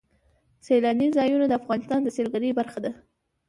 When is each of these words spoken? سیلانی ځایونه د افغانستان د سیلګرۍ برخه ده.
سیلانی 0.65 1.07
ځایونه 1.17 1.45
د 1.47 1.53
افغانستان 1.61 1.99
د 2.03 2.07
سیلګرۍ 2.15 2.51
برخه 2.59 2.79
ده. 2.85 2.91